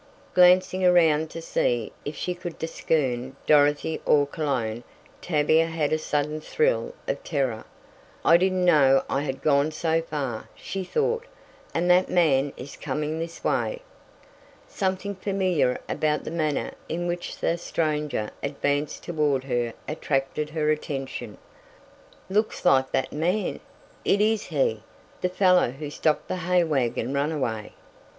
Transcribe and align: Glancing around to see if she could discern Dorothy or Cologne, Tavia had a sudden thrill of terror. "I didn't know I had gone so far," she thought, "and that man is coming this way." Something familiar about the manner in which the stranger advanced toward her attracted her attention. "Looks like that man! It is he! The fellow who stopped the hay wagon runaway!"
Glancing 0.33 0.83
around 0.83 1.29
to 1.29 1.43
see 1.43 1.91
if 2.05 2.15
she 2.15 2.33
could 2.33 2.57
discern 2.57 3.35
Dorothy 3.45 4.01
or 4.03 4.25
Cologne, 4.25 4.83
Tavia 5.21 5.67
had 5.67 5.93
a 5.93 5.99
sudden 5.99 6.41
thrill 6.41 6.95
of 7.07 7.23
terror. 7.23 7.65
"I 8.25 8.37
didn't 8.37 8.65
know 8.65 9.03
I 9.07 9.21
had 9.21 9.43
gone 9.43 9.69
so 9.71 10.01
far," 10.01 10.49
she 10.55 10.83
thought, 10.83 11.25
"and 11.71 11.87
that 11.91 12.09
man 12.09 12.51
is 12.57 12.77
coming 12.77 13.19
this 13.19 13.43
way." 13.43 13.83
Something 14.67 15.13
familiar 15.13 15.79
about 15.87 16.23
the 16.23 16.31
manner 16.31 16.71
in 16.89 17.05
which 17.05 17.37
the 17.37 17.55
stranger 17.59 18.31
advanced 18.41 19.03
toward 19.03 19.43
her 19.43 19.71
attracted 19.87 20.49
her 20.49 20.71
attention. 20.71 21.37
"Looks 22.27 22.65
like 22.65 22.91
that 22.91 23.13
man! 23.13 23.59
It 24.03 24.19
is 24.19 24.45
he! 24.45 24.81
The 25.21 25.29
fellow 25.29 25.69
who 25.69 25.91
stopped 25.91 26.27
the 26.27 26.37
hay 26.37 26.63
wagon 26.63 27.13
runaway!" 27.13 27.73